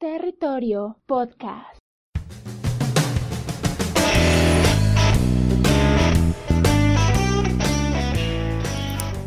[0.00, 1.78] Territorio Podcast.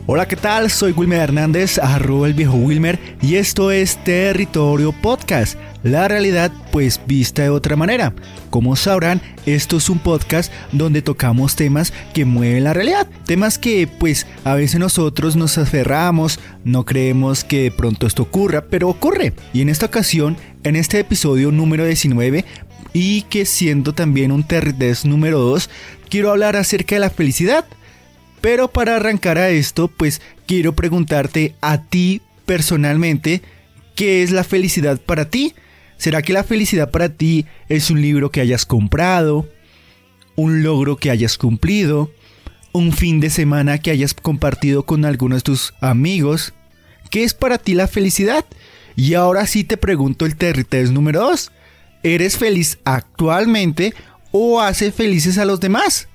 [0.08, 0.70] Hola, ¿qué tal?
[0.70, 5.58] Soy Wilmer Hernández, arroba el viejo Wilmer, y esto es Territorio Podcast.
[5.84, 8.14] La realidad, pues vista de otra manera.
[8.50, 13.08] Como sabrán, esto es un podcast donde tocamos temas que mueven la realidad.
[13.26, 18.66] Temas que, pues, a veces nosotros nos aferramos, no creemos que de pronto esto ocurra,
[18.70, 19.34] pero ocurre.
[19.54, 22.46] Y en esta ocasión, en este episodio número 19,
[22.94, 25.70] y que siendo también un Terrides número 2,
[26.10, 27.66] quiero hablar acerca de la felicidad
[28.42, 33.44] pero para arrancar a esto, pues quiero preguntarte a ti personalmente,
[33.96, 35.54] ¿qué es la felicidad para ti?
[35.98, 39.48] ¿Será que la felicidad para ti es un libro que hayas comprado?
[40.36, 42.12] ¿Un logro que hayas cumplido?
[42.72, 46.54] ¿Un fin de semana que hayas compartido con algunos de tus amigos?
[47.12, 48.44] ¿Qué es para ti la felicidad?
[48.96, 51.52] Y ahora sí te pregunto el territorio número 2.
[52.04, 53.94] ¿Eres feliz actualmente
[54.32, 56.08] o hace felices a los demás?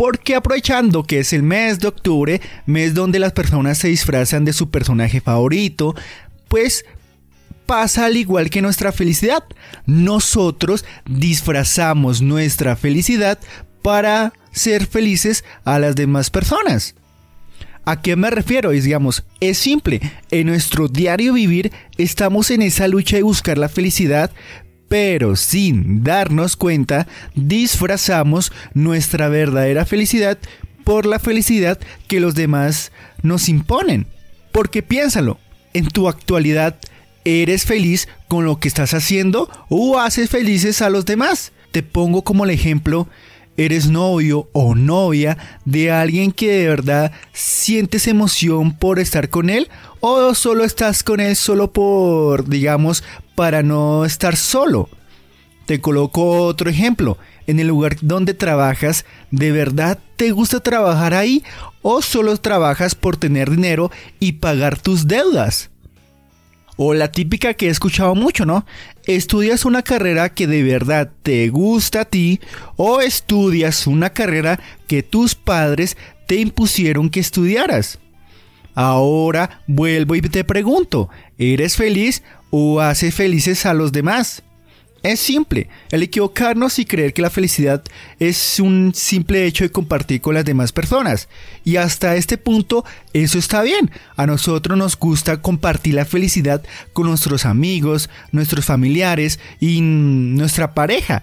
[0.00, 4.54] porque aprovechando que es el mes de octubre, mes donde las personas se disfrazan de
[4.54, 5.94] su personaje favorito,
[6.48, 6.86] pues
[7.66, 9.44] pasa al igual que nuestra felicidad.
[9.84, 13.38] Nosotros disfrazamos nuestra felicidad
[13.82, 16.94] para ser felices a las demás personas.
[17.84, 18.72] ¿A qué me refiero?
[18.72, 20.00] Es, digamos, es simple.
[20.30, 24.30] En nuestro diario vivir estamos en esa lucha de buscar la felicidad,
[24.88, 30.38] pero sin darnos cuenta, disfrazamos nuestra verdadera felicidad
[30.84, 32.92] por la felicidad que los demás
[33.22, 34.06] nos imponen.
[34.52, 35.38] Porque piénsalo,
[35.72, 36.76] en tu actualidad,
[37.24, 41.52] ¿eres feliz con lo que estás haciendo o haces felices a los demás?
[41.70, 43.08] Te pongo como el ejemplo
[43.64, 49.68] eres novio o novia de alguien que de verdad sientes emoción por estar con él
[50.00, 54.88] o solo estás con él solo por, digamos, para no estar solo.
[55.66, 57.18] Te coloco otro ejemplo.
[57.46, 61.44] En el lugar donde trabajas, ¿de verdad te gusta trabajar ahí
[61.82, 63.90] o solo trabajas por tener dinero
[64.20, 65.69] y pagar tus deudas?
[66.82, 68.64] O la típica que he escuchado mucho, ¿no?
[69.04, 72.40] ¿Estudias una carrera que de verdad te gusta a ti
[72.76, 77.98] o estudias una carrera que tus padres te impusieron que estudiaras?
[78.74, 84.42] Ahora vuelvo y te pregunto, ¿eres feliz o haces felices a los demás?
[85.02, 87.82] Es simple, el equivocarnos y creer que la felicidad
[88.18, 91.28] es un simple hecho de compartir con las demás personas.
[91.64, 92.84] Y hasta este punto
[93.14, 93.90] eso está bien.
[94.16, 96.62] A nosotros nos gusta compartir la felicidad
[96.92, 101.22] con nuestros amigos, nuestros familiares y nuestra pareja.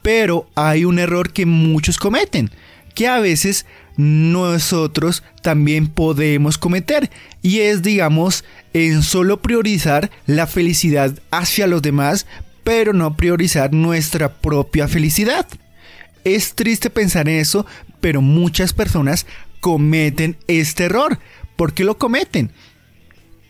[0.00, 2.50] Pero hay un error que muchos cometen,
[2.94, 3.66] que a veces
[3.98, 7.10] nosotros también podemos cometer
[7.42, 12.26] y es digamos en solo priorizar la felicidad hacia los demás
[12.70, 15.44] pero no priorizar nuestra propia felicidad.
[16.22, 17.66] Es triste pensar en eso,
[18.00, 19.26] pero muchas personas
[19.58, 21.18] cometen este error.
[21.56, 22.52] ¿Por qué lo cometen?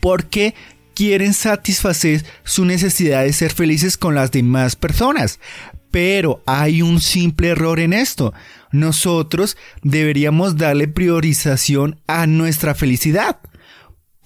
[0.01, 0.55] Porque
[0.95, 5.39] quieren satisfacer su necesidad de ser felices con las demás personas.
[5.91, 8.33] Pero hay un simple error en esto.
[8.73, 13.39] Nosotros deberíamos darle priorización a nuestra felicidad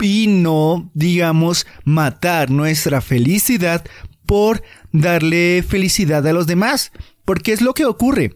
[0.01, 3.85] y no, digamos, matar nuestra felicidad
[4.27, 4.63] por
[4.93, 6.93] darle felicidad a los demás.
[7.25, 8.35] Porque es lo que ocurre.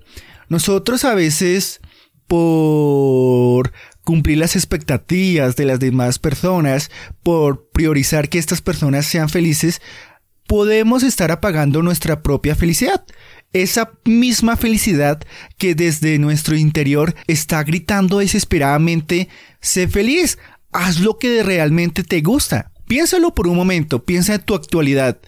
[0.49, 1.81] Nosotros a veces,
[2.27, 3.73] por
[4.03, 6.91] cumplir las expectativas de las demás personas,
[7.23, 9.83] por priorizar que estas personas sean felices,
[10.47, 13.05] podemos estar apagando nuestra propia felicidad.
[13.53, 15.21] Esa misma felicidad
[15.59, 19.29] que desde nuestro interior está gritando desesperadamente,
[19.61, 20.39] sé feliz,
[20.73, 22.73] haz lo que realmente te gusta.
[22.87, 25.19] Piénsalo por un momento, piensa en tu actualidad.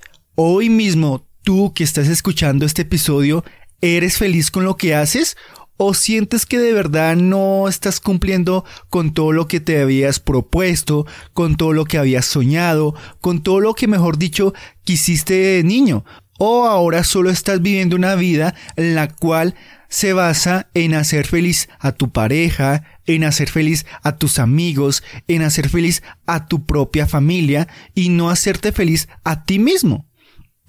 [0.42, 3.44] Hoy mismo, tú que estás escuchando este episodio,
[3.82, 5.36] ¿eres feliz con lo que haces?
[5.76, 11.06] ¿O sientes que de verdad no estás cumpliendo con todo lo que te habías propuesto,
[11.34, 16.06] con todo lo que habías soñado, con todo lo que, mejor dicho, quisiste de niño?
[16.38, 19.54] ¿O ahora solo estás viviendo una vida en la cual
[19.90, 25.42] se basa en hacer feliz a tu pareja, en hacer feliz a tus amigos, en
[25.42, 30.09] hacer feliz a tu propia familia y no hacerte feliz a ti mismo?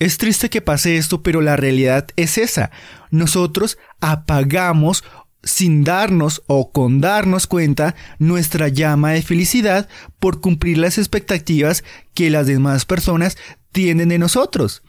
[0.01, 2.71] Es triste que pase esto, pero la realidad es esa.
[3.12, 5.03] Nosotros apagamos
[5.44, 9.88] sin darnos o con darnos cuenta nuestra llama de felicidad
[10.19, 11.83] por cumplir las expectativas
[12.15, 13.38] que las demás personas
[13.71, 14.81] tienen de nosotros.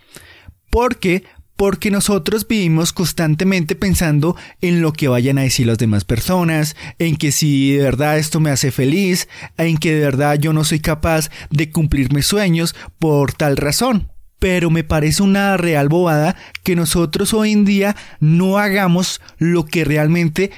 [0.70, 1.24] Porque
[1.56, 7.16] porque nosotros vivimos constantemente pensando en lo que vayan a decir las demás personas, en
[7.16, 9.28] que si de verdad esto me hace feliz,
[9.58, 14.11] en que de verdad yo no soy capaz de cumplir mis sueños por tal razón.
[14.42, 16.34] Pero me parece una real bobada
[16.64, 20.50] que nosotros hoy en día no hagamos lo que realmente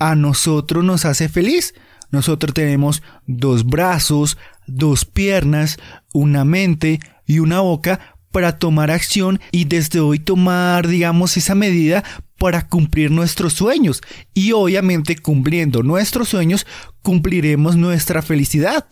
[0.00, 1.72] a nosotros nos hace feliz.
[2.10, 5.78] Nosotros tenemos dos brazos, dos piernas,
[6.12, 12.02] una mente y una boca para tomar acción y desde hoy tomar, digamos, esa medida
[12.38, 14.02] para cumplir nuestros sueños.
[14.34, 16.66] Y obviamente cumpliendo nuestros sueños,
[17.02, 18.88] cumpliremos nuestra felicidad.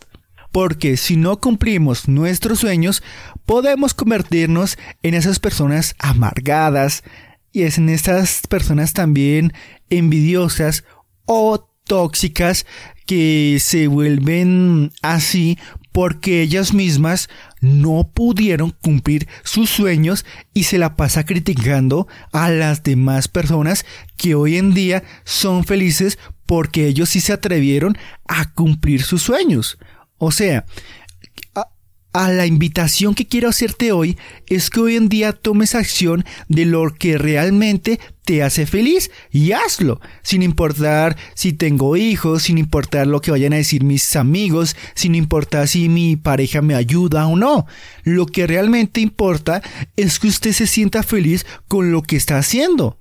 [0.51, 3.03] Porque si no cumplimos nuestros sueños,
[3.45, 7.03] podemos convertirnos en esas personas amargadas
[7.51, 9.53] y es en esas personas también
[9.89, 10.83] envidiosas
[11.25, 12.65] o tóxicas
[13.05, 15.57] que se vuelven así
[15.97, 17.27] porque ellas mismas
[17.59, 23.85] no pudieron cumplir sus sueños y se la pasa criticando a las demás personas
[24.15, 27.97] que hoy en día son felices porque ellos sí se atrevieron
[28.27, 29.79] a cumplir sus sueños.
[30.17, 30.65] O sea,
[32.17, 34.17] a la invitación que quiero hacerte hoy
[34.47, 39.51] es que hoy en día tomes acción de lo que realmente te hace feliz y
[39.51, 44.75] hazlo, sin importar si tengo hijos, sin importar lo que vayan a decir mis amigos,
[44.95, 47.67] sin importar si mi pareja me ayuda o no.
[48.03, 49.61] Lo que realmente importa
[49.95, 52.97] es que usted se sienta feliz con lo que está haciendo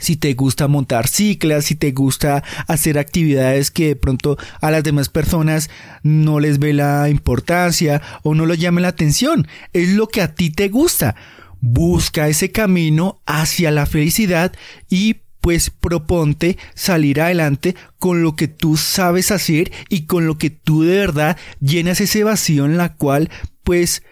[0.00, 4.82] si te gusta montar ciclas, si te gusta hacer actividades que de pronto a las
[4.82, 5.70] demás personas
[6.02, 9.46] no les ve la importancia o no les llame la atención.
[9.72, 11.14] Es lo que a ti te gusta.
[11.60, 14.52] Busca ese camino hacia la felicidad
[14.88, 20.50] y pues proponte salir adelante con lo que tú sabes hacer y con lo que
[20.50, 23.30] tú de verdad llenas ese vacío en la cual
[23.64, 24.02] pues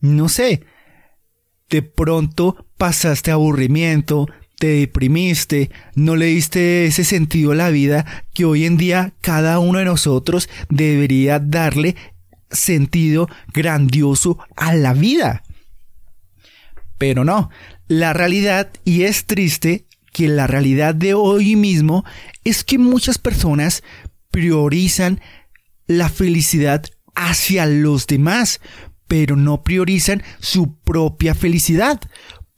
[0.00, 0.64] no sé,
[1.70, 4.28] de pronto pasaste aburrimiento,
[4.58, 9.58] te deprimiste, no le diste ese sentido a la vida que hoy en día cada
[9.58, 11.96] uno de nosotros debería darle
[12.50, 15.42] sentido grandioso a la vida.
[16.98, 17.50] Pero no,
[17.88, 22.04] la realidad, y es triste que la realidad de hoy mismo
[22.44, 23.82] es que muchas personas
[24.30, 25.20] priorizan
[25.86, 26.84] la felicidad
[27.14, 28.60] hacia los demás,
[29.08, 32.00] pero no priorizan su propia felicidad,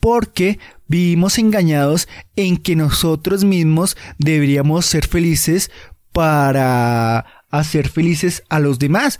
[0.06, 2.06] porque vivimos engañados
[2.36, 5.72] en que nosotros mismos deberíamos ser felices
[6.12, 9.18] para hacer felices a los demás.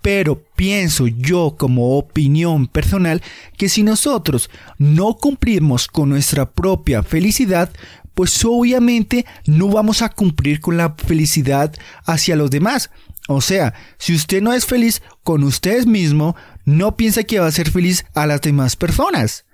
[0.00, 3.20] Pero pienso yo como opinión personal
[3.56, 4.48] que si nosotros
[4.78, 7.72] no cumplimos con nuestra propia felicidad,
[8.14, 11.74] pues obviamente no vamos a cumplir con la felicidad
[12.04, 12.90] hacia los demás.
[13.26, 17.50] O sea, si usted no es feliz con usted mismo, no piensa que va a
[17.50, 19.47] ser feliz a las demás personas.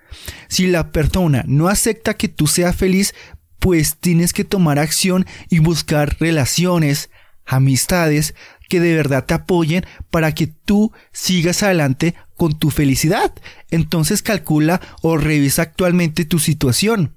[0.48, 3.14] Si la persona no acepta que tú seas feliz,
[3.58, 7.10] pues tienes que tomar acción y buscar relaciones,
[7.46, 8.34] amistades
[8.68, 13.32] que de verdad te apoyen para que tú sigas adelante con tu felicidad.
[13.70, 17.14] Entonces calcula o revisa actualmente tu situación.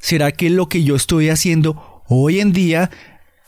[0.00, 2.90] ¿Será que lo que yo estoy haciendo hoy en día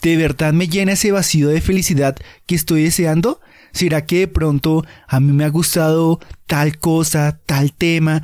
[0.02, 2.16] de verdad me llena ese vacío de felicidad
[2.46, 3.40] que estoy deseando?
[3.72, 8.22] ¿Será que de pronto a mí me ha gustado tal cosa, tal tema,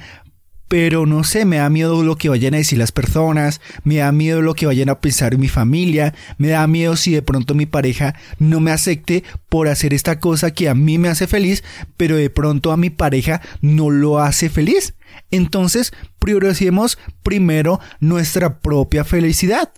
[0.68, 4.12] pero no sé, me da miedo lo que vayan a decir las personas, me da
[4.12, 7.54] miedo lo que vayan a pensar en mi familia, me da miedo si de pronto
[7.54, 11.64] mi pareja no me acepte por hacer esta cosa que a mí me hace feliz,
[11.96, 14.94] pero de pronto a mi pareja no lo hace feliz.
[15.30, 19.70] Entonces, prioricemos primero nuestra propia felicidad.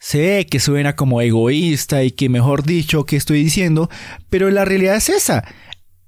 [0.00, 3.90] Sé que suena como egoísta y que mejor dicho que estoy diciendo,
[4.30, 5.44] pero la realidad es esa.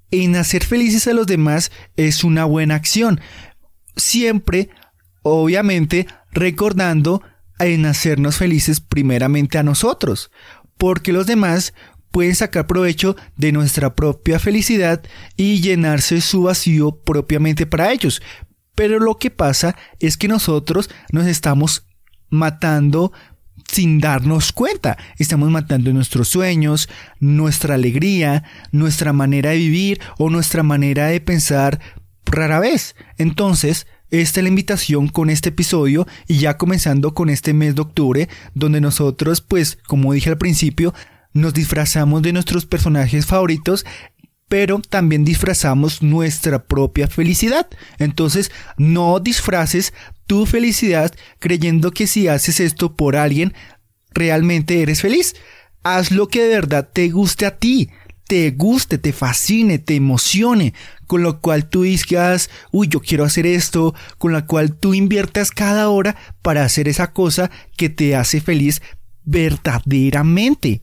[0.09, 3.21] En hacer felices a los demás es una buena acción.
[3.95, 4.69] Siempre,
[5.21, 7.21] obviamente, recordando
[7.59, 10.31] en hacernos felices primeramente a nosotros,
[10.79, 11.75] porque los demás
[12.09, 15.03] pueden sacar provecho de nuestra propia felicidad
[15.37, 18.23] y llenarse su vacío propiamente para ellos.
[18.73, 21.87] Pero lo que pasa es que nosotros nos estamos
[22.31, 23.13] matando
[23.73, 24.97] sin darnos cuenta.
[25.17, 26.89] Estamos matando nuestros sueños,
[27.19, 31.79] nuestra alegría, nuestra manera de vivir o nuestra manera de pensar
[32.25, 32.95] rara vez.
[33.17, 37.81] Entonces, esta es la invitación con este episodio y ya comenzando con este mes de
[37.81, 40.93] octubre, donde nosotros, pues, como dije al principio,
[41.33, 43.85] nos disfrazamos de nuestros personajes favoritos
[44.47, 47.67] pero también disfrazamos nuestra propia felicidad.
[47.97, 49.93] Entonces, no disfraces
[50.27, 53.53] tu felicidad creyendo que si haces esto por alguien,
[54.13, 55.35] realmente eres feliz.
[55.83, 57.89] Haz lo que de verdad te guste a ti.
[58.27, 60.73] te guste, te fascine, te emocione,
[61.07, 65.51] con lo cual tú digas, uy, yo quiero hacer esto, con la cual tú inviertas
[65.51, 68.81] cada hora para hacer esa cosa que te hace feliz
[69.23, 70.81] verdaderamente.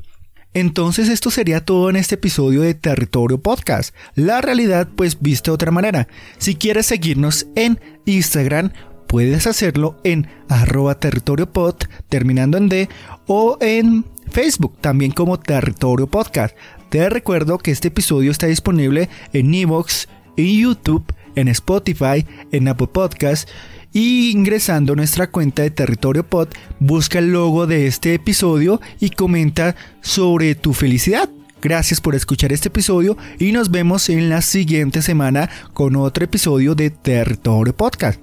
[0.52, 3.94] Entonces esto sería todo en este episodio de Territorio Podcast.
[4.16, 6.08] La realidad pues viste de otra manera.
[6.38, 8.72] Si quieres seguirnos en Instagram,
[9.06, 11.76] puedes hacerlo en arroba territorio pod,
[12.08, 12.88] terminando en D,
[13.26, 16.56] o en Facebook, también como Territorio Podcast.
[16.88, 21.04] Te recuerdo que este episodio está disponible en Evox, en YouTube,
[21.36, 23.48] en Spotify, en Apple Podcast
[23.92, 29.10] y ingresando a nuestra cuenta de Territorio Pod, busca el logo de este episodio y
[29.10, 31.28] comenta sobre tu felicidad.
[31.62, 36.74] Gracias por escuchar este episodio y nos vemos en la siguiente semana con otro episodio
[36.74, 38.20] de Territorio Podcast.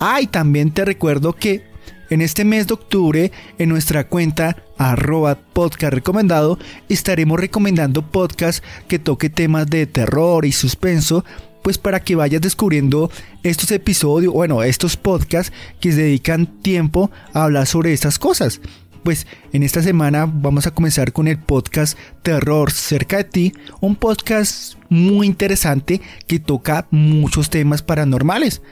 [0.00, 1.68] Ah, y también te recuerdo que
[2.10, 6.58] en este mes de octubre, en nuestra cuenta arroba podcast recomendado,
[6.88, 11.24] estaremos recomendando podcasts que toque temas de terror y suspenso
[11.68, 13.10] pues para que vayas descubriendo
[13.42, 18.62] estos episodios, bueno, estos podcasts que se dedican tiempo a hablar sobre estas cosas.
[19.02, 23.96] Pues en esta semana vamos a comenzar con el podcast Terror cerca de ti, un
[23.96, 28.62] podcast muy interesante que toca muchos temas paranormales.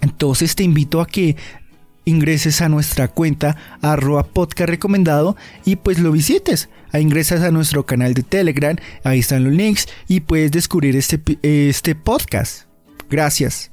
[0.00, 1.36] Entonces te invito a que
[2.04, 6.68] ingreses a nuestra cuenta arroba podcast recomendado y pues lo visites.
[6.92, 11.20] Ahí ingresas a nuestro canal de Telegram, ahí están los links y puedes descubrir este,
[11.42, 12.66] este podcast.
[13.10, 13.71] Gracias.